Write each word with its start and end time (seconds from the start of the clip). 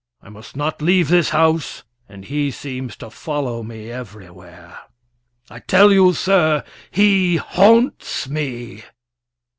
I 0.19 0.29
must 0.29 0.55
not 0.57 0.81
leave 0.81 1.09
this 1.09 1.29
house, 1.29 1.83
and 2.09 2.25
he 2.25 2.49
seems 2.49 2.95
to 2.95 3.11
follow 3.11 3.61
me 3.61 3.91
everywhere. 3.91 4.79
I 5.47 5.59
tell 5.59 5.93
you, 5.93 6.13
sir, 6.13 6.63
he 6.89 7.35
haunts 7.37 8.27
me." 8.27 8.83